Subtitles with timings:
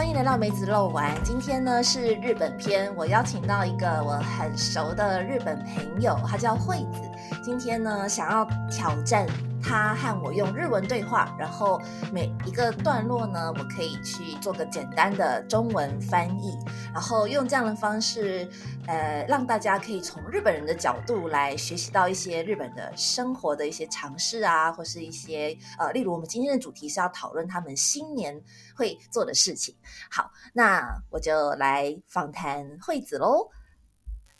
[0.00, 1.14] 欢迎来到梅子肉丸。
[1.22, 7.02] 今天呢是日本篇，我邀请到一个我很熟的日本朋友，他叫惠子。
[7.42, 9.26] 今天呢想要挑战
[9.61, 11.81] 他和我用日文对话，然后
[12.13, 16.55] 每一个段落呢，我可以去做个简单的中文翻译，
[16.93, 18.47] 然后用这样的方式，
[18.85, 28.39] 呃，让大家可以从日本人的角度来学习到一些日本的生活的一些常识啊，或是一些呃，例如我们今天的主题是要讨论他们新年
[28.75, 29.75] 会做的事情。
[30.11, 33.49] 好，那我就来访谈惠子喽。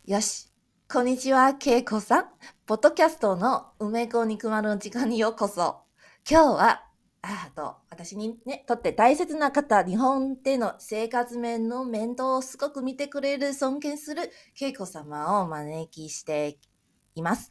[0.05, 0.45] よし。
[0.88, 2.26] こんにちは、けいこさん。
[2.70, 5.80] ポッドキャストの梅子肉まるの時間にようこそ。
[6.30, 6.84] 今日は、
[7.20, 16.61] あと、私にね、とって大切な方、日本での生活面の面倒をすごく見てくれる、尊敬するけいこ様をお招きして
[17.16, 17.51] います。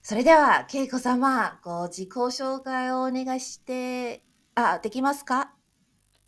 [0.00, 4.24] それでは、けいこ様、ご自己紹介をお願いして、
[4.54, 5.52] あ、できますか？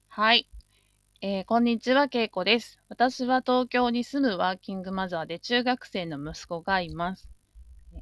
[0.08, 0.46] はい。
[1.22, 2.80] えー、こんにちは、けいこです。
[2.90, 7.30] 私は東京に住むワーキングマザーで中学生の息子がいます。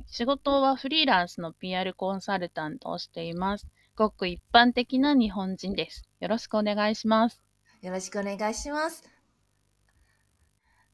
[0.06, 3.67] 仕事はフリーランスの PR コンサルタントをしています。
[3.97, 6.05] ごく一般的な日本人です。
[6.20, 7.42] よろしくお願いします。
[7.83, 9.05] よろしくお願いします。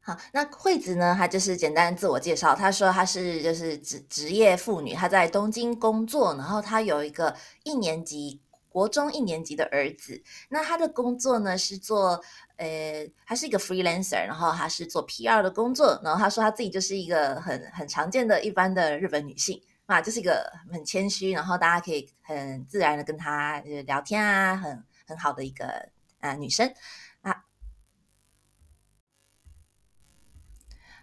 [0.03, 1.15] 好，那惠子呢？
[1.15, 2.55] 她就是简单自我介绍。
[2.55, 8.41] 她说她是就是职职业妇女，她在东京工作，然后她有一个一年级。
[8.71, 12.23] 国中一年级的儿子，那他的工作呢是做，
[12.55, 25.89] 呃，他是一个 freelancer，然后他是做 PR 的工作，然后他说他自己就是一个很很常见的一般的日本女性啊，就是一个很谦虚，然后大家可以很自然的跟他聊天啊，很很好的一个
[26.21, 26.73] 啊女生
[27.23, 27.43] 啊。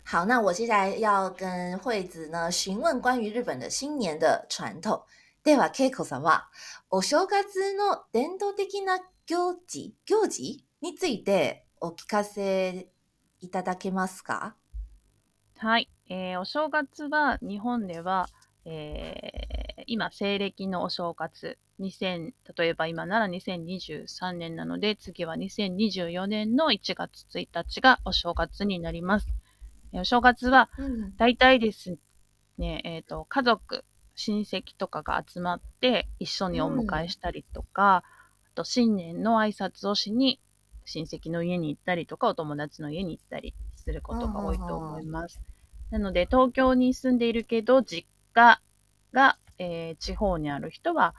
[0.04, 5.04] 好，那我接下来要跟惠子呢询问关于日本的新年的传统。
[5.48, 6.50] では、恵子さんは、
[6.90, 12.88] お正月の伝統的な行事、行事についてお聞かせ
[13.40, 14.56] いただけますか？
[15.56, 18.28] はい、えー、お正月は日本では、
[18.66, 29.26] えー、今、西暦のお正月、2000、例えば今なら2023年なので、次は2024年の1月1日がお正月になります。
[29.94, 30.68] お正月は、
[31.16, 31.96] 大体です
[32.58, 33.86] ね、うん、えっ、ー、と、家族、
[34.18, 38.02] 親戚とかが集まって一緒にお迎えしたりとか、うん、あ
[38.56, 40.40] と新年の挨拶をしに
[40.86, 45.40] 親戚の家に行ったりとかお友達の家に行ったりすることが多いと思います。
[45.92, 48.60] なので東京に住んでいるけど実家
[49.12, 51.14] が、えー、地方にある人は、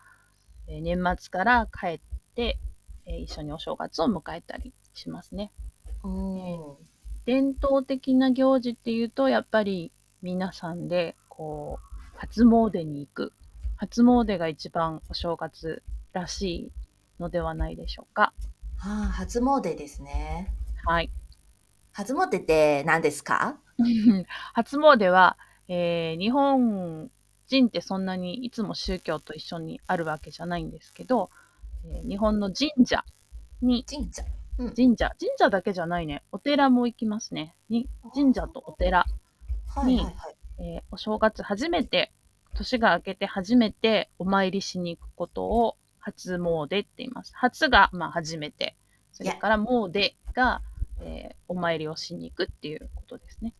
[0.68, 2.00] えー、年末から帰っ
[2.36, 2.60] て、
[3.06, 5.54] えー、一緒にお正月を迎えたりしますね。
[6.04, 6.76] えー、
[7.26, 11.89] 伝統的な行事っていうとやっぱり皆さんでこう
[12.20, 13.34] 初詣に行く。
[13.78, 15.82] 初詣が一番お正月
[16.12, 16.72] らしい
[17.22, 18.34] のではないでしょうか。
[18.76, 20.54] はあ、初詣ですね。
[20.84, 21.10] はい。
[21.94, 23.58] 初詣って何ですか？
[24.54, 25.38] 初詣は、
[25.70, 27.10] えー、日本
[27.48, 31.30] 人ってそんなにいつも宗教と一緒にあるわけじゃないんですけど、
[31.86, 33.06] えー、日本の神社
[33.62, 34.24] に、神社、
[34.58, 36.22] うん、神社、神社だけじゃないね。
[36.34, 37.56] お寺も行きますね。
[37.70, 39.14] に神社とお寺に、
[39.68, 42.12] はいはいはい、えー、お正月初めて、
[42.56, 47.32] 年が明けて初めてお参りしに行くことを初詣って言います。
[47.36, 48.76] 初が、まあ、初めて。
[49.12, 50.62] それから詣が、
[51.02, 53.54] えー、お参りをしに行くっていうことですね。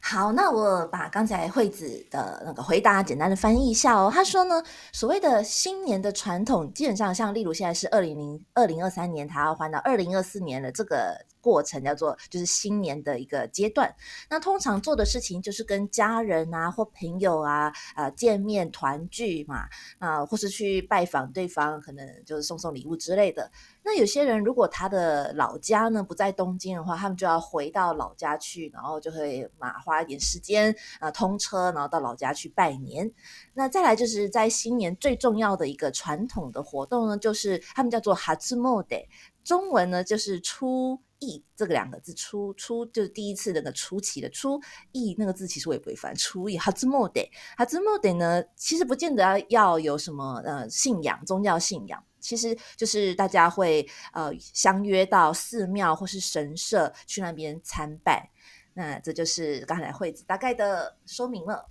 [0.00, 4.08] 好，那我把刚才惠子的那个回答简单的翻译一下哦。
[4.08, 4.62] 他说呢，
[4.92, 13.94] 所谓的新年的传统，基本上像例如现在是二零零二零二三年，他要换到二零二四年了，这个过程叫做就是新年的一个阶段。
[14.30, 19.68] 那通常做的事情就是跟家人啊或朋友啊呃见面团聚嘛
[19.98, 23.50] 啊，或是去拜访对方，可能就是送送礼物之类的。
[23.84, 33.12] 那有些人如果他的老家呢不在东京的话，他们就要回到老家去，然后就会马花一点时间啊通车，然后到老家去拜年。
[33.52, 39.06] 那再来就是在新年最重要的一个传统的活动呢，就是他们叫做 Hatsumode，
[39.44, 44.60] 中文呢就是初意这个两个字，初初就是第一次那个初期的初
[44.92, 46.14] 意那个字，其实我也不会翻。
[46.14, 47.20] 初意哈兹莫德，
[47.56, 52.04] 哈兹莫德呢其实不见得要有什么呃信仰宗教信仰。
[52.20, 58.30] 其实就是大家会呃相约到寺庙或是神社去那边参拜，
[58.72, 61.70] 那这就是刚才惠子大概的说明了。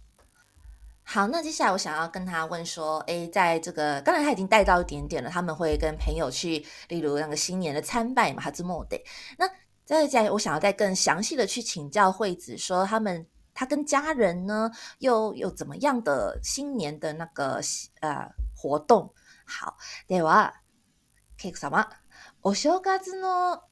[1.04, 9.02] 好，那接下来我想要跟他问说，哎，在这个刚才他已经带到一点点了，他们会跟朋友去，例如那个新年的参拜嘛，哈兹莫得。
[9.38, 9.48] 那
[9.86, 17.58] 再在我想要再更详细的去请教惠子，说他们他跟家人呢又有怎么样的新年的那个
[18.00, 19.14] 呃活动？
[19.46, 19.76] 好，
[20.06, 20.52] では、
[21.38, 21.88] ケイコ様、
[22.42, 23.62] お正月の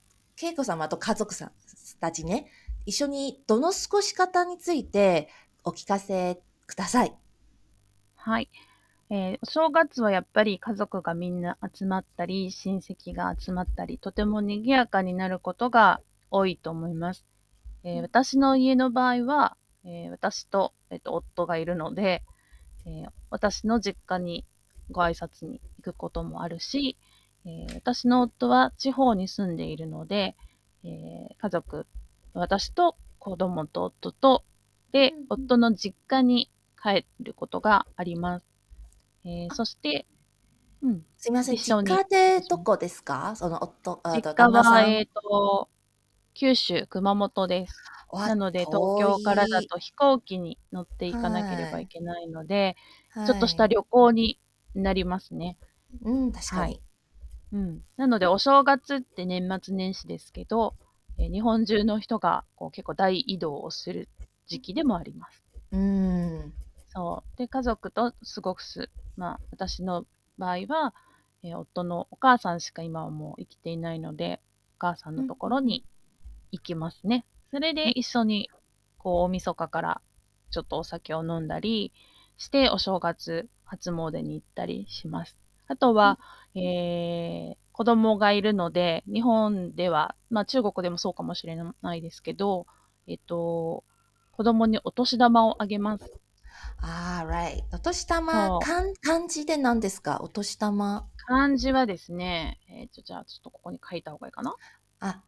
[0.41, 1.53] 恵子様と家族さん
[2.01, 2.47] たちね、
[2.87, 5.29] 一緒にどの過ごし方について
[5.65, 7.15] お聞かせください。
[8.24, 8.50] はい。
[9.10, 17.26] えーお正月はやっぱり家族がみんな集まったり、親戚が集まったり、とても賑やかになることが多いと思います。
[17.84, 22.24] えー私の家の場合は、えー私と、えっと夫がいるので、
[22.86, 24.46] えー私の実家に
[24.92, 26.98] ご挨拶に行くこともあるし、
[27.46, 30.36] えー私の夫は地方に住んでいるので、
[30.84, 31.88] えー家族、
[32.34, 34.44] 私と子供と夫と、
[34.92, 36.52] で夫の実家に
[36.82, 38.46] 帰ることがあります。
[39.24, 40.06] えーそして、
[40.82, 43.36] うん、すみません、一緒に実家でどこですか？
[43.36, 44.82] その夫、あ実家は。
[44.82, 45.70] えっ、と、
[46.34, 47.76] 九州、熊本です。
[48.12, 52.76] わなので、東京からだと飛行機に乗っていかなければいけないので、
[53.14, 54.40] 遠いちょっとしたはい旅行に
[54.74, 55.58] なりますね。
[56.04, 56.82] うん、確かに。
[57.54, 57.84] うん。
[57.98, 60.76] なので、お正月って年末年始ですけど、
[61.20, 64.10] えー日本中の人がこう結構大移動をする
[64.48, 65.44] 時期でもあります。
[65.72, 66.54] うん。
[66.94, 67.38] そう。
[67.38, 68.90] で、家族と過ごす。
[69.16, 70.06] まあ、私の
[70.38, 70.94] 場合は、
[71.44, 74.42] えー夫のお母さんしか今はもう生きていないので、
[74.76, 75.86] お母さんのところに
[76.52, 77.26] 行きますね。
[77.50, 78.50] それで一緒に、
[78.98, 80.02] こう、大晦日から
[80.52, 81.94] ちょっとお酒を飲んだり
[82.38, 85.38] して、お正月初詣に行ったりします。
[85.68, 86.20] あとは、
[86.56, 92.68] えー、子供がいるので、日本では、まあ中国でもそうかもしれないですけど、
[93.08, 93.84] えっと、
[94.34, 96.22] 子供にお年玉をあげます。
[96.82, 97.64] ああ、right。
[97.74, 100.20] お年玉そう、漢漢字で何ですか？
[100.22, 101.08] お年玉。
[101.28, 104.56] 漢字はですね、えっ、と、じゃあちょっとここに書いた方がいいかな？
[105.00, 105.22] あ、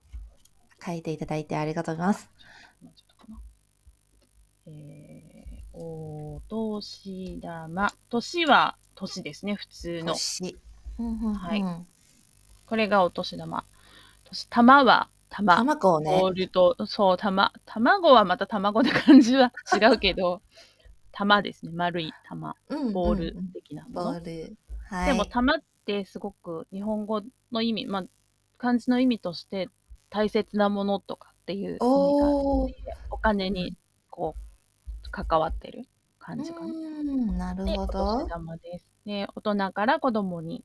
[0.84, 2.30] 書いていただいてありがとうございます。
[2.82, 3.40] もうちょっとかな？
[4.68, 7.94] えー、お年玉。
[8.10, 10.14] 年は年ですね、普通の。
[10.14, 10.58] 年。
[11.00, 11.64] うんうんうんはい
[12.66, 13.66] これがお年玉。
[14.24, 15.58] 年玉は玉。
[15.58, 16.34] 卵をねボー。
[16.34, 17.52] ルと、そう、玉。
[17.66, 20.42] 卵はまた卵で漢字は違うけど、
[21.14, 21.72] 玉ですね。
[21.74, 22.56] 丸い玉。
[22.70, 24.04] うんボールうんうん的なもの。
[24.14, 24.58] ボール。
[24.90, 25.08] はい。
[25.08, 27.22] でも、玉ってすごく日本語
[27.52, 28.04] の意味、まあ、
[28.58, 29.70] 漢字の意味として
[30.10, 31.90] 大切なものとかっていう意味があ
[33.12, 33.78] お金に
[34.10, 35.88] こう、関わってる
[36.20, 36.66] 感じかな。
[36.66, 38.28] うん、なるほど
[39.06, 40.64] で大人から子供に。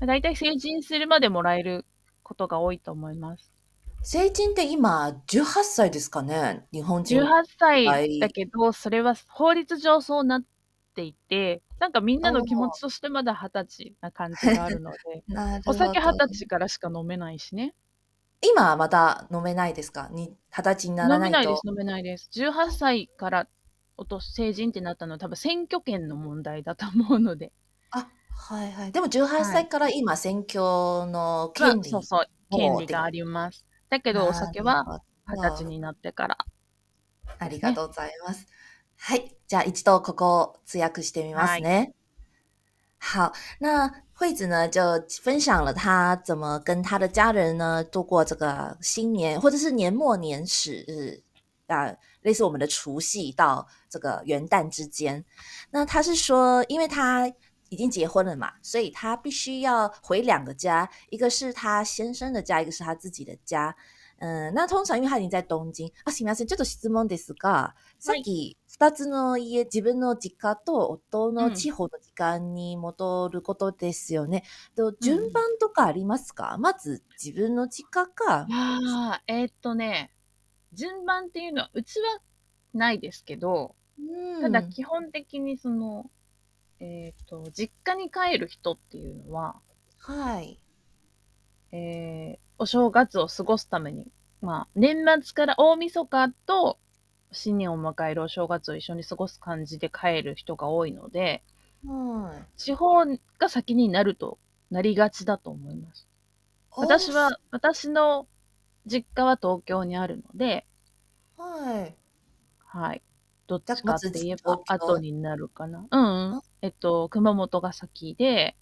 [0.00, 1.86] だいたい成人するまでもらえる
[2.22, 3.53] ことが多いと思います。
[4.04, 7.22] 成人って今、18歳ですかね日本人。
[7.22, 7.26] 18
[7.58, 10.42] 歳だけど、それは法律上そうなっ
[10.94, 14.98] ていて、なんかみんなの気持ちとしてまだ二十歳な感じがあるので、
[15.28, 17.74] なるお酒二十歳からしか飲めないしね。
[18.42, 20.08] 今はまだ飲めないですか？
[20.12, 21.38] に二十歳にならないと。
[21.38, 22.28] 飲めないです、飲めないです。
[22.34, 23.48] 18歳から
[23.96, 27.52] おと成人ってなったのは多分選挙権の問題だと思うので。
[27.90, 28.06] あ、
[28.36, 28.92] はいはい。
[28.92, 30.60] でも18歳から今、選挙
[31.10, 31.88] のまあ権利。
[31.88, 33.64] そうそう、もう権利があります。
[33.94, 36.36] だけどお酒は二十歳になってから。
[37.38, 38.48] ありがとうございます。
[38.98, 41.92] はい，じゃあ一度ここを通訳してみますね。
[42.98, 44.80] 好，那惠子呢就
[45.22, 51.22] 分享了她怎么跟她的家人呢度过这个新年或者是年末年始，
[51.68, 55.24] 啊，类似我们的除夕到这个元旦之间。
[55.70, 57.30] 那她是说，因为她
[57.74, 63.74] 已经结婚了嘛，所以她必须要回两个家，一个是她先生的家，一个是她自己的家。
[64.20, 65.90] うん、な通常因为他已经在東京。
[66.04, 66.46] あ、すみません。
[66.46, 74.44] ちょっと質問ですが、さっき二つの家、自分の実家と夫の地方の時間に戻ることですよね。
[74.76, 78.46] と順番とかありますか、まず自分の実家か？
[78.48, 78.78] あ
[79.14, 80.12] あ、えーっとね、
[80.72, 82.20] 順番っていうのは、うちは
[82.72, 86.08] ないですけど、うんただ基本的にその、
[86.80, 89.60] えーっと、実家に帰る人っていうのは、
[89.98, 90.60] はい。
[91.72, 94.06] えーお正月を過ごすために、
[94.40, 96.78] まあ、年末から大晦日と
[97.32, 101.42] 新年を迎えるお正月を一緒に過ごす感じで帰る人が多いので、
[101.84, 102.58] はい。
[102.58, 103.04] 地方
[103.38, 104.38] が先になると
[104.70, 106.06] なりがちだと思います。
[106.76, 108.26] 私は、私の
[108.86, 110.66] 実家は東京にあるので、
[111.36, 111.96] はい。
[112.58, 113.02] はい。
[113.46, 115.86] どっちかって言えば後になるかな。
[115.90, 116.40] うん、うん。
[116.62, 118.56] えっと、熊本が先で、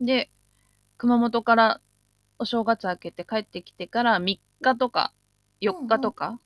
[0.00, 0.30] で、
[0.98, 1.80] 熊本から
[2.38, 5.12] お正月明けて帰ってきてから3日とか
[5.60, 6.40] 4日とか、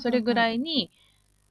[0.00, 0.56] それぐらい。
[0.56, 0.90] いに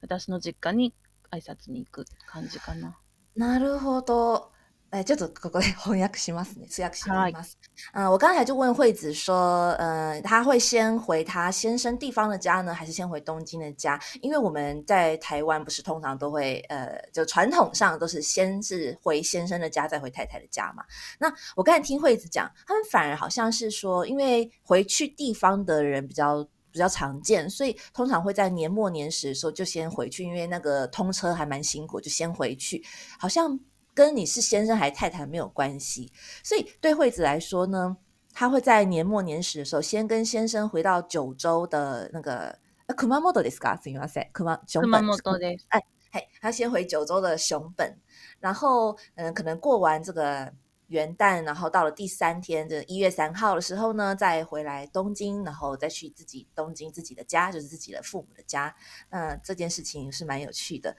[0.00, 0.94] 私の実家に
[1.30, 2.98] 挨拶に行く感じかな。
[3.36, 4.50] なるほど。
[4.91, 6.67] 哎，就走过来翻訳しますね。
[6.67, 7.53] 通訳します。
[7.93, 13.97] 嗯，我刚才就问惠子说，呃，他会先回他先生地方的家呢，还是先回东京的家？
[14.21, 20.83] 因为我们在台湾不是通常都会，呃，就传统上都是先是回先生的家，再回太太的家嘛。
[21.17, 32.83] 那我刚才听惠子讲，他们反而好像是说，因为回去地方的人比较比较常见，所以通常会在年末年始的时候就先回去，因为那个通车还蛮辛苦，就先回去，
[33.17, 33.57] 好像。
[33.95, 36.11] 跟你是先生还是太太没有关系，
[36.43, 37.97] 所以对惠子来说呢，
[38.33, 42.57] 她会在年末年始的时候，先跟先生回到九州的那个
[42.97, 43.77] 熊本ですか？
[43.77, 45.63] すみません，熊熊本です。
[45.69, 47.97] 哎，嘿，他先回九州的熊本，
[48.39, 50.53] 然后嗯，可能过完这个。
[50.88, 58.74] 元旦，然后到了第三天，的一月三号的时候呢，再回来东京，然后再去自己东京自己的家，就是自己的父母的家。
[59.10, 60.96] 那这件事情是蛮有趣的。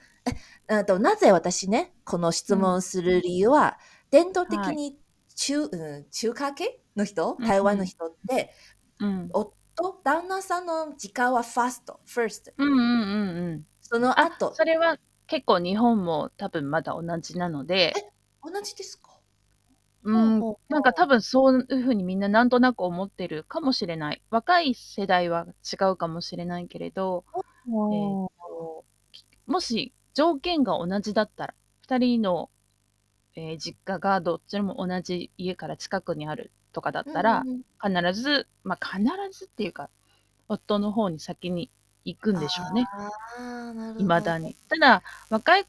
[0.66, 3.78] え、となぜ私ねこの質問する理由は、
[4.10, 4.98] 伝統的に
[5.34, 8.50] 中うん中華系の人、台湾の人って、
[9.00, 9.54] うん、夫
[10.02, 12.52] 旦那さんの時間はファースト、ファースト。
[12.58, 13.66] うんうんうんうん。
[13.80, 14.52] その後。
[14.54, 17.94] それは結構日本も多分まだ同じなので。
[17.96, 19.07] え、同じですか？
[20.08, 24.22] うん、なんか多分そういうふうにみんななんとなく思ってるかもしれない。
[24.30, 27.24] 若い世代は違うかもしれないけれど、
[27.66, 28.28] えー、
[29.46, 32.48] もし条件が同じだったら、二人の、
[33.36, 37.44] えー、実家がどっちも同じ家から近くにあるとかだったら、
[37.82, 39.04] 必ず、まあ必
[39.38, 39.90] ずっていうか、
[40.48, 41.70] 夫の方に先に
[42.06, 42.86] 行くんでしょうね。
[43.98, 44.56] 未だに。
[44.70, 45.66] ただ、若い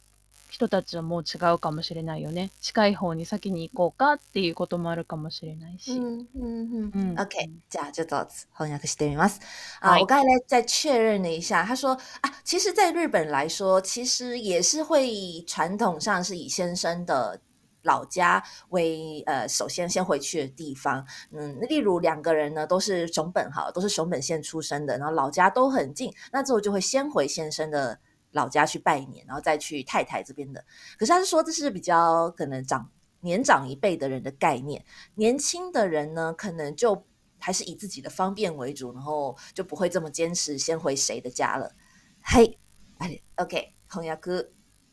[0.50, 2.50] 人たちはもう違うかもしれないよね。
[2.60, 5.92] 近い方に先に行こうかっていうこともあるかもしれないし。
[5.92, 7.16] 嗯嗯嗯。
[7.16, 9.40] OK，じゃあちょっと翻訳してみます。
[9.80, 11.92] 啊，我刚才再确认了一下，他说
[12.22, 17.40] 啊，其实，在日本来说，其实也是会传统上是以先生的
[17.84, 21.06] 老家为呃首先先回去的地方。
[21.32, 28.00] 嗯，例如两个人呢都是熊本哈，都是熊本县出生的，然后老家都很近，那之后就会先回先生的。
[28.33, 30.65] 老家去拜年，然后再去太太这边的。
[30.99, 34.85] 可是他是说这是比较可能长年长一辈的人的概念，
[35.15, 37.07] 年轻的人呢，可能就
[37.39, 41.75] 还是以自己的方便为主，然后就不会这么坚持先回谁的家了。
[42.23, 42.59] 嘿，
[42.99, 44.49] 哎，OK，翻訳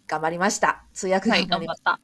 [0.08, 0.82] 頑張りました。
[0.94, 2.00] 通訳頑張った。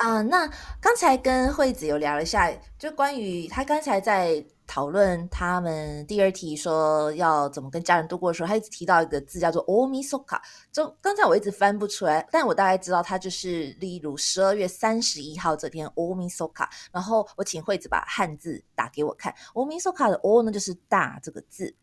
[0.00, 4.44] 啊，那刚才跟惠子有聊了一下，就关于他刚才在。
[4.66, 10.40] 讨论他们第二题说要怎么跟家人度过的时候，他一直提到一个字叫做 “omisoka”。
[10.70, 16.68] 就刚才我一直翻不出来，但我大概知道它就是例如十二月三十一号这天 “omisoka”。
[16.92, 21.74] 然后我请惠子把汉字打给我看，“omisoka” 的 “o” 呢就是大这个字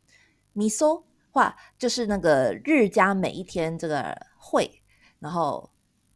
[0.56, 4.82] ，“miso” 话就是那个日加每一天这个会，
[5.20, 5.70] 然后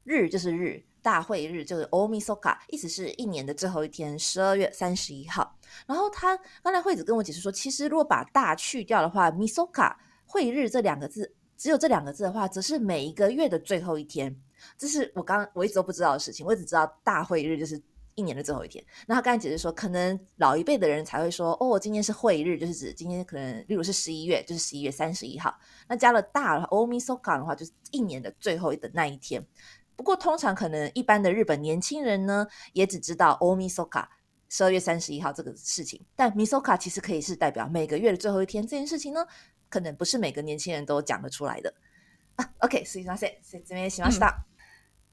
[0.05, 0.81] 日就是日。
[1.01, 5.57] 大会日就是 Omisoka，意思是一年的最后一天，十二月三十一号。
[5.87, 14.35] 然后他刚才惠子跟我解释说，其实如果把大去掉的话，Misoka 会日这两个字，只有这两个字的话，则是每一个月的最后一天。
[14.77, 17.81] 这是我刚我一直都不知道的事情，我只知道大会日就是
[18.13, 18.83] 一年的最后一天。
[19.07, 25.57] 那他刚才解释说，可能老一辈的人才会说，哦，今天是会日，就是指今天可能例如是十一月，就是十一月三十一号。
[25.87, 29.43] 那加了大的，Omisoka 的话，就是一年的最后的那一天。
[30.00, 34.06] 不过，通常可能一般的日本年轻人呢，也只知道 Omisoka
[34.48, 36.04] 十二月三十一号这个事情。
[36.14, 39.26] 但 Misoka 其实可以是代表每个月的最后一天，这件事情呢，
[39.68, 41.74] 可能不是每个年轻人都讲得出来的
[42.36, 42.48] 啊。
[42.58, 44.44] OK，すみません、説明しました。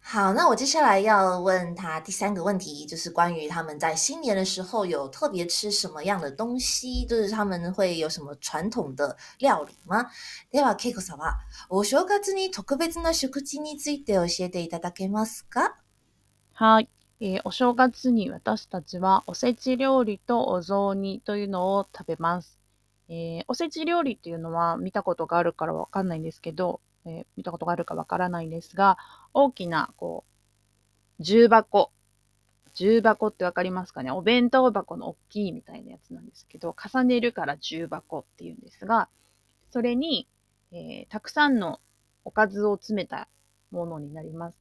[0.00, 10.07] 好，那我接下来要问他第三个问题，就是关于他们在新年的时候有特别吃什么样的东西，就是他们会有什么传统的料理吗？
[10.50, 11.37] では、ケイコさんは
[11.69, 15.75] お正月に特別な食事について教えていただけますか？
[16.55, 16.88] はい。
[17.21, 22.59] えー、お正月に私たちはおせち料理とお雑煮というのを食べます。
[23.11, 28.99] えー、おせち料理っていうのは見たことがあるからわかんないんですけど、えー、見たことがあるかわからないんですが、
[29.33, 30.25] 大きな、こ
[31.19, 31.91] う、重箱。
[32.75, 34.11] 重箱ってわかりますかね？
[34.12, 39.09] お弁当箱の大きいみたいなやつなんですけど、重ねるから重箱っていうんですが、
[39.71, 40.29] それに、
[40.71, 41.81] えー、たくさんの
[42.25, 43.29] おかずを詰めた
[43.71, 44.59] ものになります。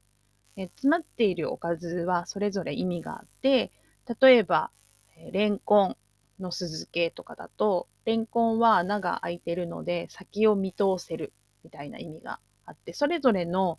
[0.56, 3.72] えー、詰まっているおかずはそれぞれ意味があって、
[4.20, 4.72] 例えば、
[5.18, 5.98] えー、レンコン
[6.40, 11.34] の酢漬けとかだと、レンコンは穴が開いてるので先を見通せる
[11.68, 13.78] みたいな意味があって、それぞれの、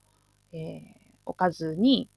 [0.53, 0.83] えー、
[1.25, 2.11] おかずに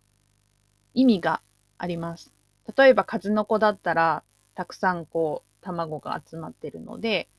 [0.93, 1.41] 意味が
[1.77, 2.33] あります。
[2.77, 4.23] 例えば、数の子だったら、
[4.53, 7.29] たくさんこう、卵が集まってるので、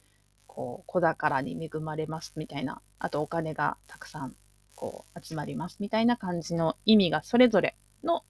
[0.47, 4.35] こう、子宝に恵まれますみたいな、あとお金がたくさん
[4.75, 8.25] こう、集まりますみたいな感じの意味がそれぞれの、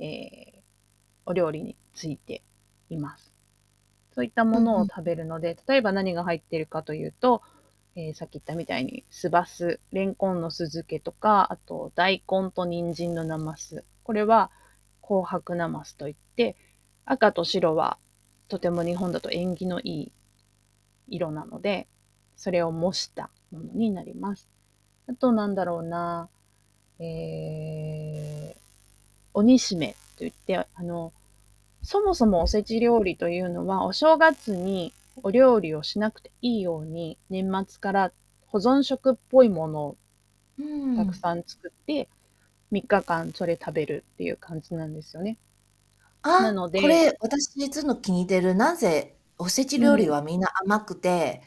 [0.00, 0.60] えー、
[1.24, 2.42] お料理について
[2.90, 3.32] います。
[4.12, 7.42] そういったものを食べるので、例えば何が入っているかというと、
[7.98, 13.84] えー、さっき言ったみたいに、酢バス、レンコンの酢漬けとか、あと、大根と人参のナマス。
[14.04, 14.50] これは、
[15.00, 16.56] 紅白ナマスといって、
[17.06, 17.96] 赤と白は、
[18.48, 20.12] とても日本だと縁起のいい
[21.08, 21.88] 色なので、
[22.36, 24.46] それを模したものになります。
[25.08, 26.28] あと、なんだろうな、
[26.98, 28.58] えー、
[29.32, 31.14] 鬼しめといって、あの、
[31.82, 38.12] そもそもおせち料理というのは、お正月にお料理をしなくていいように、年末から
[38.46, 39.96] 保存食っぽいものを
[40.96, 42.08] たくさん作って、
[42.72, 45.38] 3日間それ食べるっていう感じなんですよね。
[46.22, 48.54] あ、なのでこれ私実の気に入ってる。
[48.54, 51.42] なぜおせち料理はみんな甘くて、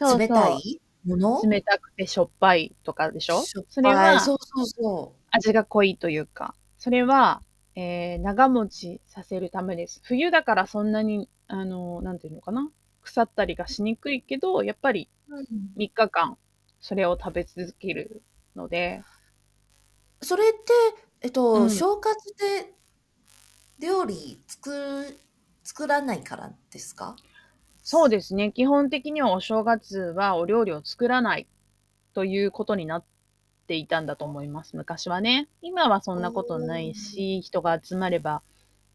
[0.00, 1.40] うん、冷たいもの？
[1.42, 3.42] 冷たくてしょっぱいとかでしょ？
[3.42, 5.20] しょそれはそうそうそう。
[5.30, 7.42] 味が濃いというか、それは、
[7.74, 10.00] えー、長持ちさせるためです。
[10.04, 12.70] 冬だからそんなに、あの、なんていうのかな？
[13.02, 15.08] 腐ったりがしにくいけど、やっぱり
[15.76, 16.36] 3日間
[16.80, 18.22] それを食べ続ける
[18.56, 19.02] ので。
[20.22, 20.58] それって、
[21.22, 22.74] えっと、うん、正月で
[23.78, 25.16] 料理作
[25.64, 27.16] 作らないからですか？
[27.82, 28.52] そうですね。
[28.52, 31.48] 基本的にはお正月はお料理を作らない
[32.12, 33.04] ということになっ
[33.66, 34.76] ていたんだと思います。
[34.76, 35.48] 昔はね。
[35.62, 38.42] 今はそんなことないし、人が集まれば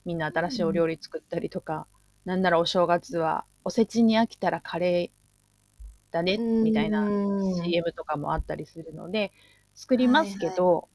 [0.06, 1.95] みんな新しいお料理作ったりとか、うん、
[2.26, 7.08] なんならお正月はおせちに飽きたらカレーだね、みたいな
[7.64, 9.32] CM とかもあったりするので、
[9.74, 10.86] 作りますけど、はいはい、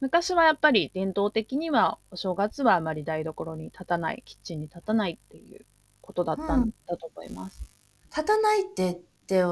[0.00, 5.64] 昔はやっぱり伝統的にはお正月はあまり台所に立たない、キッチンに立たないっていう
[6.00, 7.62] ことだったんだと思います。
[8.10, 8.94] 立たないってっ
[9.26, 9.42] て、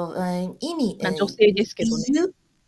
[0.61, 2.05] 意味、女性ですけどね。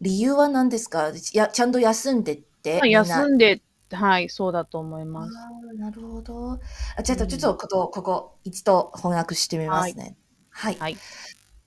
[0.00, 0.32] 理由？
[0.34, 1.12] は何ですか？
[1.32, 2.80] やちゃんと休んでって。
[2.84, 3.62] 休んで、
[3.94, 5.32] はい、そうだと思います。
[5.78, 6.58] なるほど。
[6.96, 10.16] あちょっと、ちょっとここ、ここ、一度翻訳してみますね。
[10.50, 10.76] はい。
[10.78, 10.96] はい。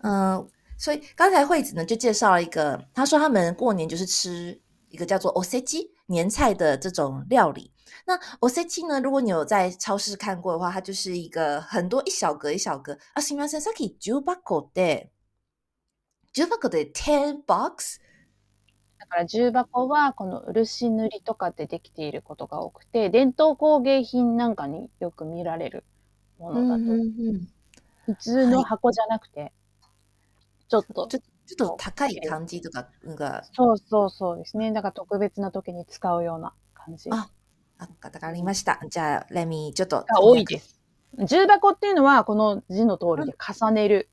[0.04, 7.72] 嗯，所以刚才惠子呢就介绍了一个，他说他们过年就是吃一个叫做 osechi 年菜的这种料理。
[8.06, 12.98] 那 osechi 呢，如果你有在超市看过的话，它就是一个很多一小格一小格。
[13.16, 13.62] あ、すみません。
[13.62, 15.10] さっき10箱で、
[16.34, 18.07] 10箱で10 box だ
[19.08, 25.84] から重箱はこの漆塗りとかでできていることが多くて、伝統工芸品なんかによく見られる
[26.40, 26.84] ものだと。
[26.84, 27.48] うんうんうん、
[28.06, 29.52] 普通の箱じゃなくて、はい、
[30.70, 31.08] ちょっと。
[31.08, 33.46] ちょっと高い感じとかが。
[33.54, 34.74] そうそうそうですね。
[34.74, 37.10] だから特別な時に使うような感じ。
[37.10, 37.30] あ、
[37.80, 38.82] わかりました。
[38.90, 40.06] じゃあ、レミ、ちょっと。
[40.20, 40.78] 多いです。
[41.18, 44.10] 重箱っていうのは、この字の通りで重ねる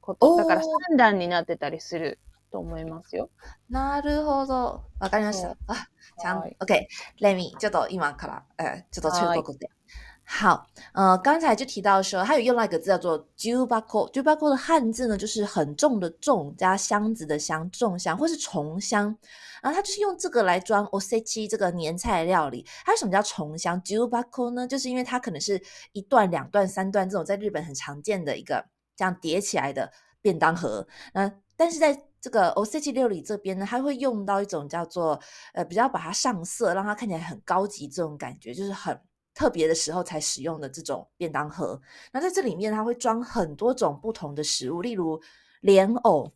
[0.00, 0.36] こと。
[0.36, 2.18] だから3段になってたりする
[2.53, 3.29] と思いますよ。
[3.69, 4.83] なるほど。
[4.99, 5.55] わかりました。
[5.67, 5.87] あ、
[6.19, 6.87] ちゃん、OK。
[7.21, 9.69] レミ、ちょっと今から、呃，ちょっと中国で。
[10.31, 19.17] 好，呃，刚才就提到说，它有用到一个字叫做 “jubako”，“jubako” 的汉字呢，就是很重的重加箱子的箱，重箱或是重箱。
[19.63, 22.63] 然后它就是用这个来装 osechi 这个年菜料理。
[22.85, 24.67] 它为什么叫重箱 “jubako” 呢？
[24.67, 25.59] 就是因为它可能是
[25.93, 28.63] 一段、两段、三段这种在日本很常见的一个
[28.95, 30.87] 这样叠起来的便当盒。
[31.13, 35.20] 那但是在 这个 o c 料理这边呢，它会用到一种叫做
[35.52, 38.98] 呃，比较把它上色，让它看起来很高级这种感觉，就是很
[39.34, 41.78] 特别的时候才使用的这种便当盒。
[42.14, 45.20] 那在这里面，它会装很多种不同的食物，例如
[45.60, 46.32] 莲藕。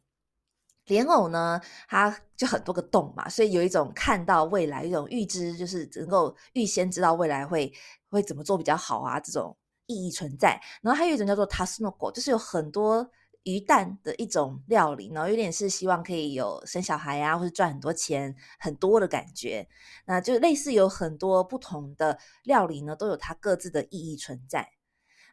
[0.89, 7.73] 莲藕呢，它就很多个洞嘛，所以有一种看到未来，一种预知，就是能够预先知道未来会
[8.11, 10.61] 会怎么做比较好啊，这种意义存在。
[10.83, 13.11] 然后还有一种叫做 tasnoko，就是有很多。
[13.45, 19.69] 鱼蛋的一种料理，然后有点是希望可以有生小孩啊，或者赚很多钱很多的感觉。
[20.07, 24.78] 那就类似有很多不同的料理呢，都有它各自的意义存在。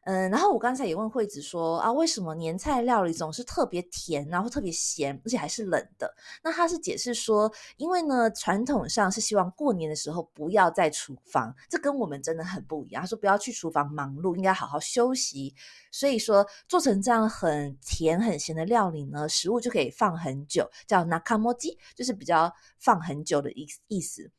[0.05, 6.15] 嗯，然后我刚才也问惠子说啊，为什么年菜料理总是特别甜，然后特别咸，而且还是冷的？
[6.43, 13.01] 那他是解释说，因为呢，传统上是希望过年的时候不要在厨房，这跟我们真的很不一样。
[13.01, 15.55] 他说不要去厨房忙碌，应该好好休息。
[15.91, 24.29] 所以说做成这样很甜很咸的料理呢，食物就可以放很久，叫 nakamoji，就是比较放很久的意意思。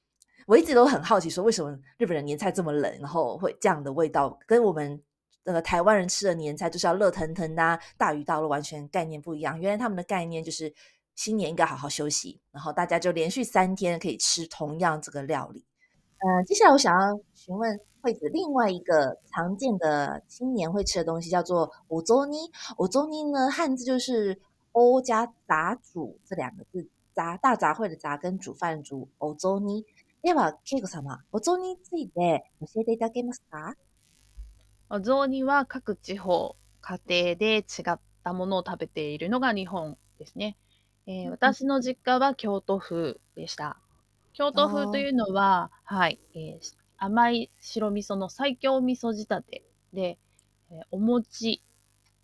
[0.46, 5.02] 我一直都很好奇，说为什么日本人年菜这么冷，然后会这样的味道，跟我们。
[5.45, 9.59] 那个台湾人吃的年菜就是要热腾腾的，大鱼大肉，完全概念不一样。
[9.59, 10.71] 原来他们的概念就是
[11.15, 15.65] 新年应该好好休息，然后大家就连续三天可以吃同样这个料理。
[16.19, 22.37] 嗯，接下来我想要询问惠子另外一个常见的新年会吃的东西，叫做欧粥泥。
[22.77, 24.39] 欧粥泥呢，汉字就是“
[24.73, 29.83] 欧”加杂煮这两个字，杂大杂烩的杂跟煮饭煮欧粥泥。
[30.23, 33.84] では、ケイコ様、お雑煮について教えていただけますかお
[34.90, 40.56] 雑煮は各地方、家庭で違ったものを食べているのが日本ですね。
[41.06, 43.78] えー、私の実家は京都風でした。
[44.32, 50.18] 京都風というのは、はい、えー、甘い白味噌の最強味噌仕立てで、
[50.70, 51.62] えー、お餅、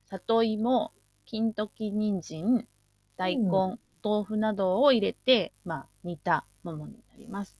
[0.06, 0.92] 里芋、
[1.24, 2.68] 金時人参、
[3.16, 7.56] 大根、うん、豆腐などを入れて、まあ、煮たものになります。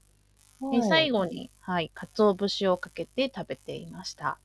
[0.71, 4.39] で最後に、はい、鰹節をかけて食べていました。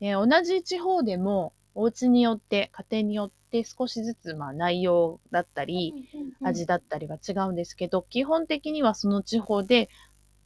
[0.00, 5.94] で同じ地方でも、お家によって、家庭によって少しずつ、まあ、内容だったり、
[6.42, 9.88] 味だったりは違うんですけど、基本的にはその地方で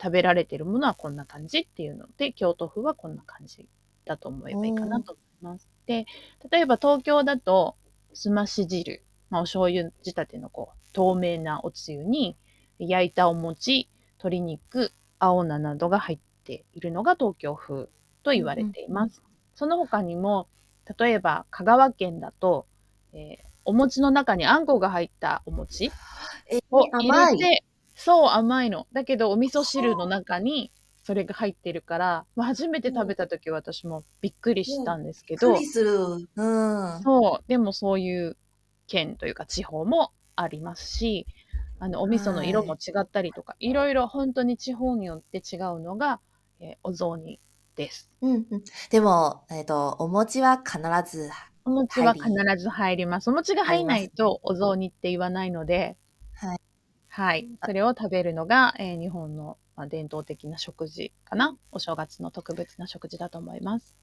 [0.00, 3.68] 食べられているものはこんな感じっていうので、京都府はこんな感じ
[4.04, 5.68] だと思えばいいかなと思います。
[5.87, 6.06] で、
[6.50, 7.76] 例えば東京だと、
[8.14, 12.37] すまし汁、まあ、お醤油仕立てのこう、透明なおつゆに、
[12.78, 17.88] 焼いたお餅、鶏肉、青菜などが入っているのが東京風
[18.22, 19.22] と言われています。
[19.64, 20.49] うん、その他にも、
[20.99, 22.66] 例えば香川県だと、
[23.12, 25.90] えー、お餅の中にあんこが入ったお餅
[26.71, 28.87] を入れて、そう甘いの。
[28.92, 30.71] だけどお味噌汁の中に
[31.03, 35.97] それが入ってるから、まあ、初めて食べた時私もびっくりしたんですけど、びっくりする。
[36.37, 37.03] うん。
[37.03, 37.44] そう。
[37.49, 38.37] でもそういう
[38.87, 41.27] 県というか地方もありますし、
[41.81, 46.21] あの、お味噌の色も違ったりとか、はい、いろいろ本当に地方によって違うのが、
[46.61, 47.40] えー、お雑煮
[47.78, 48.10] です。
[48.20, 48.64] うんうん。
[48.90, 51.30] でも、えっ、ー、と、お餅は必ず
[51.64, 53.30] お餅は必ず入ります。
[53.30, 55.96] お餅が入らないとお雑煮って言わないので、
[56.34, 56.60] はい。
[57.08, 57.48] はい。
[57.64, 61.56] それを食べるのが、えー、日本の、まあ、伝統的な食事かな。
[61.70, 63.94] お正月の特別な食事だと思います。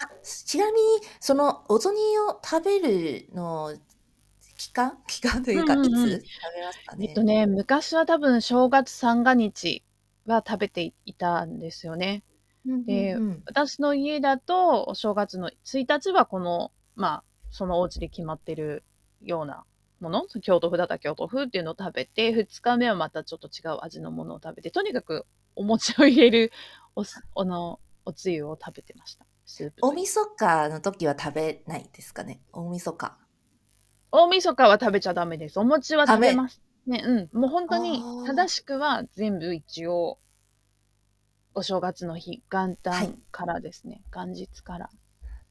[0.00, 0.86] あちなみに、
[1.20, 3.72] そのお雑煮を食べるの
[4.56, 4.98] 期間？
[5.06, 7.06] 期間というか、うんうんうん、いつ食べますかね？
[7.08, 9.84] えっとね、昔は多分正月三が日
[10.26, 12.24] は食べていたんですよね。
[12.64, 18.84] で、うんうんうん、私の家だと、お正月の1日はこの、まあ、そのお家で決まってる
[19.22, 19.64] ような
[20.00, 26.52] もの、京都風だったら京都風っていうのを食べて、2日目はまたちょっと違う味のものを食べて、とにかくお餅を入れる
[26.96, 29.26] おおのおつゆを食べてました。
[29.44, 29.76] スープ。
[29.82, 32.40] お味噌かの時は食べないですかね？
[32.52, 33.18] お味噌か。
[34.10, 35.58] 大晦日は食べちゃダメです。
[35.58, 36.60] お餅は食べます。
[36.86, 37.40] ね、うん。
[37.40, 40.18] もう本当に正しくは全部一応、
[41.53, 44.01] お正月の日、元旦からですね。
[44.11, 44.89] はい、元日から。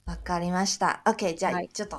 [0.07, 1.03] わかりました。
[1.05, 1.99] OK，じゃあ、ちょっと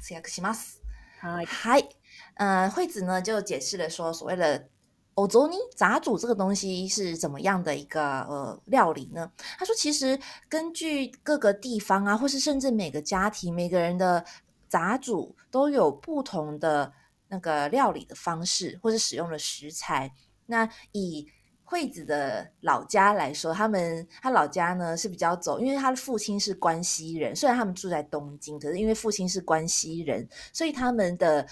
[0.00, 0.80] 通訳します。
[1.20, 1.46] はい。
[1.46, 1.88] はい。
[2.36, 4.68] 呃，惠子呢就解释了说，所谓的
[5.14, 9.30] 欧洲泥杂煮这个东西是怎么样的一个呃料理呢？
[9.58, 14.24] 他说，其实根据各个地方啊，或是甚至每个家庭、每个人的
[14.68, 16.92] 杂煮都有不同的
[17.26, 20.14] 那个料理的方式，或是使用的食材。
[20.46, 21.26] 那以
[21.65, 31.45] 惠子的老家来说，他们他老家呢是比较走，因为他的父亲是关西人，虽然他们住在东京，可是因为父亲是关西人，所以他们的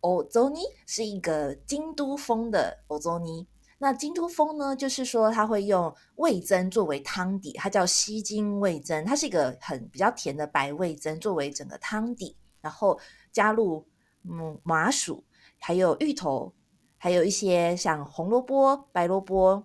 [0.00, 3.46] 欧洲尼是一个京都风的欧洲尼。
[3.80, 12.36] 那京都风呢，就是说它会用味增作为汤底，它叫西京味增，它是一个很比较甜的白味增作为整个汤底。
[12.60, 12.98] 然后
[13.30, 13.86] 加入
[14.28, 15.24] 嗯麻薯，
[15.60, 16.52] 还有芋头，
[16.98, 19.64] 还有一些像红萝卜、白萝卜、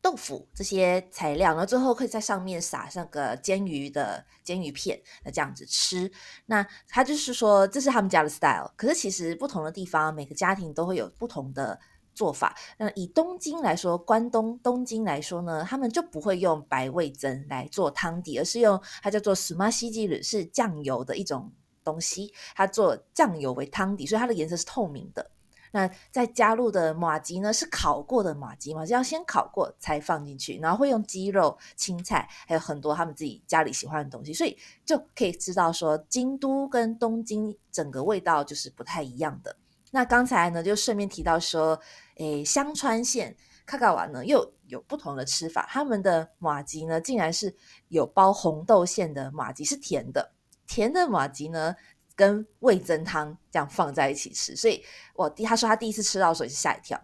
[0.00, 6.10] 豆腐这些材料，然后最后可以在上面撒上个煎鱼的煎鱼片，那这样子吃。
[6.46, 11.78] 那他就是说这是他们家的 style，可是其实不同的地方，每个家庭都会有不同的
[12.14, 12.56] 做法。
[12.78, 21.52] 那以东京来说，关东东京来说呢，他们就不会用白味增来做汤底，而是用它叫做 s u m a s h i 是酱油的一种。
[21.84, 25.30] 东西，它做酱油为汤底，所以它的颜色是透明的。
[25.74, 34.56] 那再加入的马吉呢，是烤过的马吉，马吉要先烤过才放进去，然后会用鸡肉、青菜，还有很多他们自己家里喜欢的东西，所以
[34.86, 39.56] 就可以知道说，京都跟东京整个味道就是不太一样的。
[39.90, 41.80] 那刚才呢，就顺便提到说，
[42.18, 47.52] 诶，香川县卡卡瓦呢又有不同的吃法，他们的马吉呢，竟然是
[47.88, 50.30] 有包红豆馅的马吉，是甜的。
[50.66, 51.74] 甜的马吉呢，
[52.16, 57.00] 跟味增汤这样放在一起吃，所以我第他说他第一次吃到的时候也是吓一跳。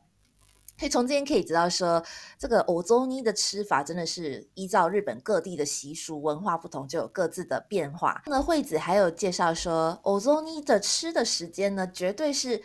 [0.78, 2.02] 所以从这边可以知道说，
[2.38, 8.22] 这个欧洲妮的吃法真的是依照日本各地的习俗文化不同，就有各自的变化。
[8.24, 12.62] 那惠子还有介绍说，欧洲妮的吃的时间呢，绝对是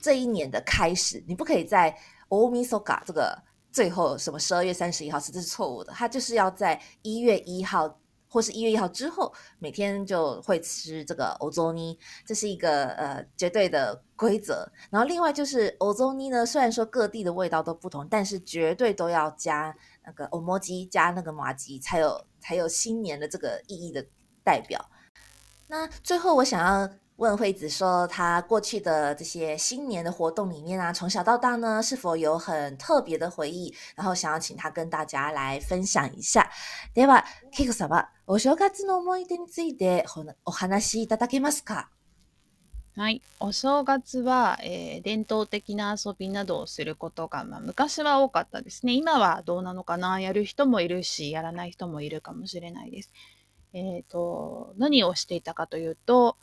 [0.00, 1.96] 这一年的开始，你不可以在
[2.30, 5.92] 欧米索嘎这个最后什么十二月三十一号吃，这是错误的。
[5.92, 8.00] 它就是要在一月一号。
[8.36, 14.70] 或是一月一号之后，每天就会吃这个欧洲尼，这是一个呃绝对的规则。
[14.90, 24.04] 然后另外就是欧洲尼呢，虽然说各地的味道都不同，但是绝对都要加那个欧摩鸡，加那个麻鸡，才有才有新年的这个意义的
[24.44, 24.84] 代表。
[25.68, 26.90] 那最后我想要。
[27.16, 33.74] 问惠子说，他过去的这些新年的活动里面啊，从小到大呢，是否有很特别的回忆？
[33.94, 36.50] 然后想要请他跟大家来分享一下。
[36.94, 40.04] では、ケイコ様、お正月の思い出について
[40.44, 41.88] お話しいただけますか？
[42.98, 43.22] はい。
[43.40, 48.92] お正月は、えー、伝統的な遊びなどをすることが、まあ、昔は多かったですね。
[48.92, 50.20] 今はどうなのかな？
[50.20, 53.12] やる人もいるし、やらない人もいるかもしれないです。
[53.72, 56.36] えっ、ー、と、何をしていたかというと、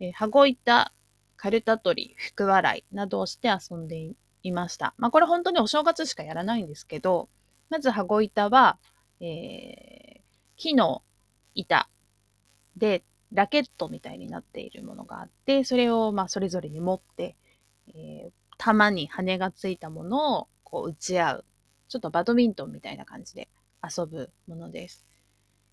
[0.00, 0.92] えー、羽子板、
[1.36, 4.10] カルタ取り、福笑いなどをして遊んで
[4.42, 4.94] いました。
[4.98, 7.28] まあこれ本当にお正月しかやらないんですけど、
[7.70, 8.78] まず羽子板は、
[9.20, 10.22] えー、
[10.56, 11.02] 木の
[11.54, 11.88] 板
[12.76, 17.36] でラケットみたいになっているものがあって、それをまあそれぞれに持って、
[17.94, 21.44] えー、玉に羽がついたものをこう打ち合う。
[21.88, 23.48] ちょっとバドミントンみたいな感じで
[23.82, 25.06] 遊ぶものです。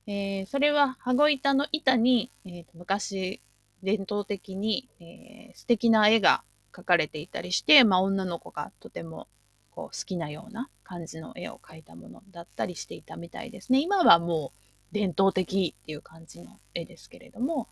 [0.08, 3.42] えー、それは羽子板の板に、えー、と昔
[3.86, 6.44] 伝統的に、えー、素敵な絵が
[6.74, 9.28] 描かれていたりして、まあ、女の子がとても
[9.72, 13.80] こう好きなような感じの絵を描いたものだったりしていたみたいですね。
[13.82, 14.60] 今はもう
[14.92, 17.68] 伝統的っていう感じの絵ですけれども、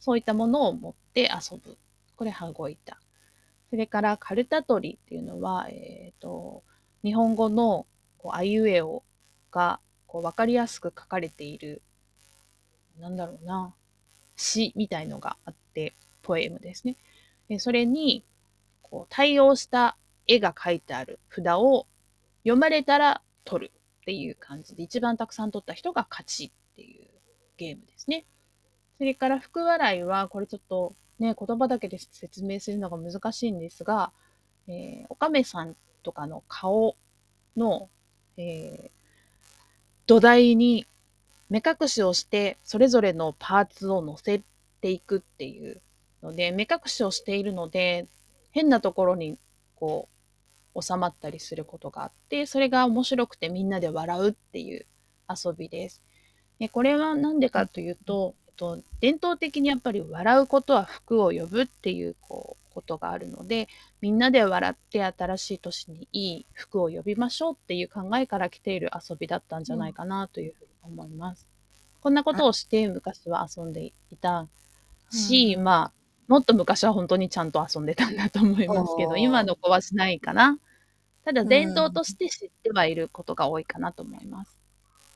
[0.00, 1.76] そういったものを持って遊ぶ。
[2.16, 2.98] これ、羽子板。
[3.70, 6.62] それから、カルタ取りっていうのは、えっ、ー、と、
[7.02, 9.02] 日本語のこうあいうえお
[9.50, 11.82] がこう分かりやすく書かれている、
[12.98, 13.74] なんだろうな、
[14.38, 16.96] 詩みたいのがあって、ポエムですね。
[17.48, 18.24] でそれに、
[18.82, 19.96] こう、対応した
[20.26, 21.86] 絵が書いてある札を
[22.44, 23.72] 読まれたら取る
[24.02, 27.06] っていう感じで、一番たくさん取った人が勝ちっていう
[27.56, 28.24] ゲームですね。
[28.96, 34.12] それから、福笑いは、これちょっとね、言葉だけで説明するのが難しいんですが、
[34.68, 36.96] えー、おかめさんとかの顔
[37.56, 37.88] の、
[38.36, 38.90] えー、
[40.06, 40.86] 土台に
[41.50, 44.42] 目隠しをして、それぞれのパーツを乗せ
[44.80, 45.80] ていくっていう
[46.22, 48.06] ので、目隠しをしているので、
[48.50, 49.38] 変なところに
[49.76, 50.18] こう、
[50.80, 54.86] 収まったりすることがあって、それが面白くてみんなで笑うっていう
[55.28, 56.00] 遊びです。
[56.58, 63.68] でこれは何でかというと、えっと、伝統的にやっぱり笑うことは福を呼ぶっていうこうことがあるので、
[64.00, 71.46] みんなで笑って新しい年にいい服を呼びましょうっていう考えから来ている遊びだったんじゃないかなというふうに思います。
[72.00, 74.46] こんなことをして昔は遊んでいた
[75.10, 75.92] し、うん、まあ、
[76.28, 80.58] もっと昔は本当にちゃんと遊んでたんだと思いますけど、今の子はしないかな。
[81.24, 84.58] ただ伝統として知ってはいることが多いかなと思います。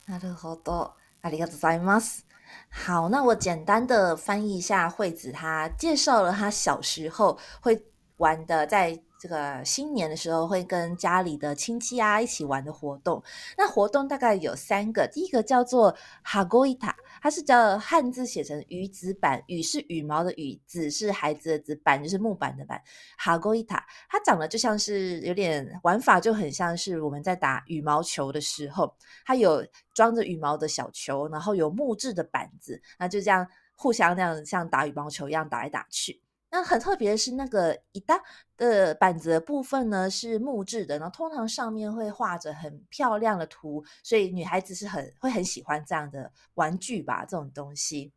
[0.06, 0.92] なるほど。
[1.22, 2.26] ありがとうございます。
[2.70, 7.82] 好，那我简单的翻译一下惠子，她介绍了她小时候会
[8.18, 13.22] 玩的，在这个新年的时候会跟家里的亲戚啊一起玩的活动，
[13.56, 15.06] 那活动大概有三个。
[15.06, 22.82] 第一个叫做哈ゴ伊塔，它是叫汉字写成羽子板，羽是羽毛的羽，子是孩子的子，板就是木板的板。
[23.16, 28.92] 哈ゴ伊塔，它长得就像是有点玩法，就很像是我们在打羽毛球的时候，
[29.24, 36.21] 它有装着羽毛的小球，然后有木质的板子，那就这样互相那样像打羽毛球一样打来打去。
[36.54, 38.22] 那很特别的是，那个一大
[38.58, 48.12] 的板子的部分呢是木质的，然后通常上面会画着很漂亮的图，所以女孩子是很会很喜欢这样的玩具吧，这种东西。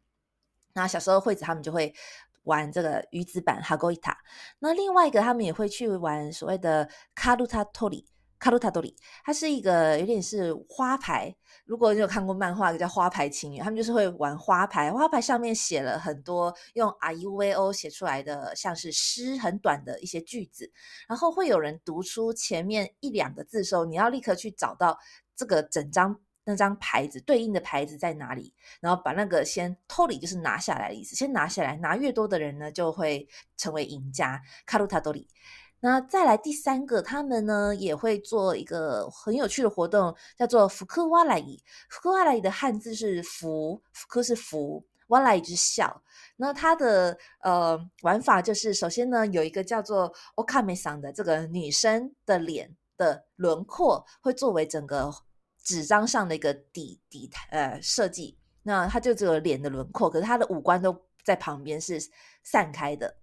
[0.73, 1.95] 那小时候惠子他们就会
[2.43, 4.17] 玩这个鱼子板哈 a 伊塔。
[4.59, 8.05] 那另外一个他们也会去玩所谓的卡路塔托里。
[8.37, 11.35] 卡鲁塔多里，它是一个有点是花牌。
[11.65, 14.91] 如果你有看过漫画，叫《花牌情缘》，他们就是会玩花牌。
[14.91, 20.71] 花牌上面写了很多用 R U V O 写出来的，像是诗很短的一些句子。
[21.07, 24.99] 然后会有人读出前面一两个字的时候，你要立刻去找到
[25.35, 34.39] 这个整张那张牌子对应的牌子在哪里，然后把那个先偷里就是拿下来的意思，先拿下来，拿越多的人呢就会成为赢家。
[34.67, 35.27] 卡鲁塔多里。
[35.85, 41.63] 那再来第三个，他们呢也会做一个很有趣的活动，叫做福克瓦莱伊。
[41.91, 46.01] 福克瓦莱伊的汉字是福，福克是福，瓦莱伊就是笑。
[46.37, 55.13] 那它的呃玩法就是，首先呢有一个叫做欧卡梅桑的这个女生的脸的轮廓，会作为整个
[55.63, 58.35] 纸张上的一个底底呃设计。
[58.63, 61.99] 那它就只有脸的轮廓，可是它的五官都在旁边是
[62.41, 63.17] 散开的。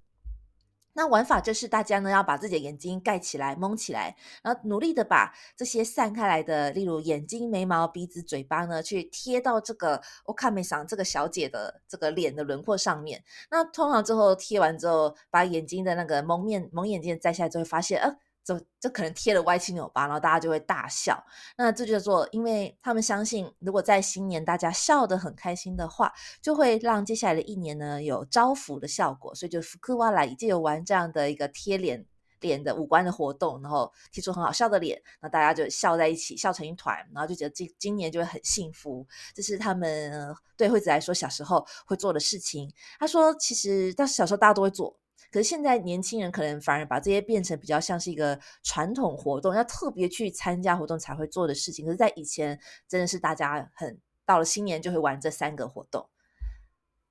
[0.95, 13.23] 那玩法就是大家呢要把自己的眼睛盖起来、蒙起来，然后努力的把这些散开来的，例如眼睛、眉毛、鼻子、嘴巴呢，去贴到这个我看没想这个小姐的这个脸的轮廓上面。
[13.51, 18.17] 那通常之后贴完之后，把眼睛的那个蒙面蒙眼镜摘下来之后，发现呃。
[18.45, 21.23] 就就可能贴了歪七扭八，然后大家就会大笑。
[21.57, 29.35] 那这就叫做，因为他们相信，如果在新年大家笑得很开心的话，就会让接下来的一年呢有招福的效果。
[29.35, 32.05] 所以就福克瓦来借由玩这样的一个贴脸
[32.41, 39.07] 脸的五官的活动，然后贴出很好笑的脸，那大家就笑在一起，笑成一团，然后就觉得今今年就会很幸福。
[39.35, 42.69] 这是他们对惠子来说小时候会做的事情。
[42.99, 44.99] 他说，其实到小时候大家都会做。
[45.32, 51.86] 可是现在年轻人可能反而把这些变成比较像是一个传统活动，要特别去参加活动才会做的事情。
[51.86, 56.08] 可是，在以前真的是大家很到了新年就会玩这三个活动。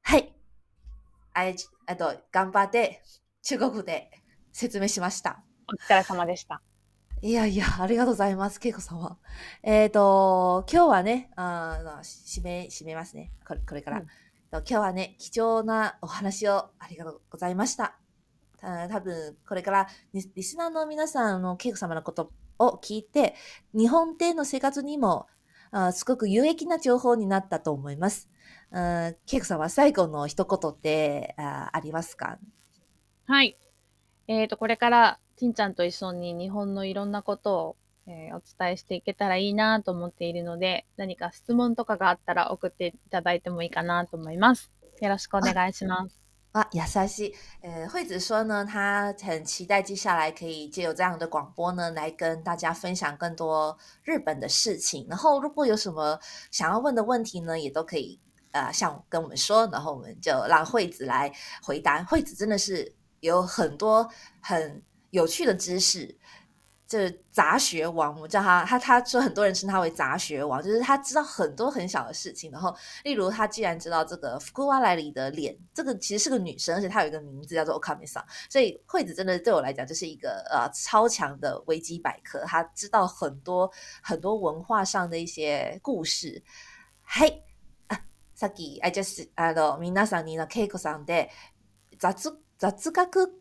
[0.02, 0.32] はい、
[1.34, 3.00] えっと頑張って
[3.42, 4.10] 中国で
[4.52, 5.44] 説明しました。
[5.68, 6.62] お疲れ様でした。
[7.22, 9.18] いやいや、ありがとうございます、けいこ様。
[9.62, 13.32] えっ、ー、と、今日はね、あ締め、締めますね。
[13.46, 14.06] これこれから、うん、
[14.50, 17.98] 今日はね、貴重なお話をありがとうございました。
[18.61, 23.35] 多分これからリスナーの皆さんのケイコ様のことを聞いて、
[23.73, 25.27] 日本での生活にも
[25.71, 28.29] あすごく有益な情報になったと思います。
[29.25, 32.37] ケイコ様、最後の一言ってあありますか？
[33.25, 33.57] はい。
[34.27, 37.75] えっ、ー、と、これから、ちんちゃんと一緒に日本のいろんなことを、
[38.07, 44.71] えー、お伝えしていけたらいいなと思っているので、何か質問とかがあったら送っていただいてもいいかなと思います。
[45.01, 46.20] よろしくお願いします。
[46.51, 55.07] 啊，亚萨西，呃，惠子说呢，她很期待接下来可以借由这样的广播呢，来跟大家分享更多日本的事情。
[55.09, 56.19] 然后，如果有什么
[56.51, 58.19] 想要问的问题呢，也都可以
[58.51, 61.31] 呃，向跟我们说，然后我们就让惠子来
[61.63, 62.03] 回答。
[62.03, 64.05] 惠子真的是有很多
[64.41, 66.17] 很有趣的知识。
[66.90, 72.48] 这杂学王，我叫他，他他说很多人称他为杂学王，就是他知道很多很小的事情。
[72.52, 83.68] 然后，例如他既然知道这个福库瓦莱里的脸，这个其实是个女生，而且她有一个名字叫做 Okamisa，所以惠子真的对我来讲就是一个呃超强的维基百科，他知道很多
[84.00, 86.40] 很多文化上的一些故事。
[87.02, 87.42] 嘿，
[87.88, 87.98] 啊，
[88.38, 91.30] さっきあ just あの皆さんにのケイコさんで
[91.98, 93.32] 雑雑学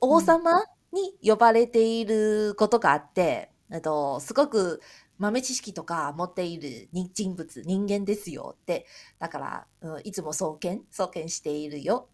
[0.00, 0.64] 王様。
[0.91, 4.81] に呼ばれていることがあって、えっと、すごく
[5.17, 8.85] 豆知識とか持っている人物、人間ですよって、
[9.19, 12.07] だから、うん、いつも創建、創建しているよ。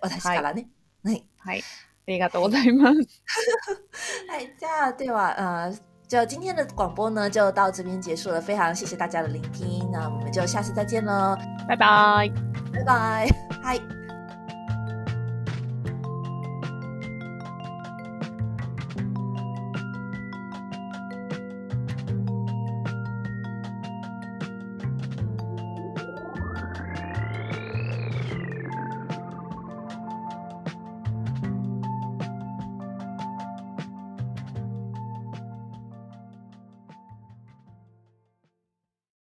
[0.00, 0.68] 私からね。
[1.04, 1.26] はい。
[1.38, 1.60] はい。
[1.60, 2.98] ありがとうございます。
[4.28, 8.40] はい、じゃあ、では、呃，就今天的广播呢，就到这边结束了。
[8.40, 11.36] 非常谢谢大家的聆听，那我们就下次再见喽，
[11.68, 12.30] 拜拜，
[12.72, 13.28] 拜拜，
[13.62, 13.80] 嗨。